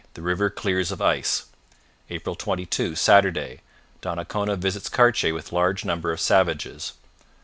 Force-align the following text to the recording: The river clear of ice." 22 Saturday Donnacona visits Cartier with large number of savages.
The 0.15 0.23
river 0.23 0.49
clear 0.49 0.79
of 0.79 0.99
ice." 0.99 1.45
22 2.09 2.95
Saturday 2.95 3.61
Donnacona 4.01 4.55
visits 4.55 4.89
Cartier 4.89 5.31
with 5.31 5.51
large 5.51 5.85
number 5.85 6.11
of 6.11 6.19
savages. 6.19 6.93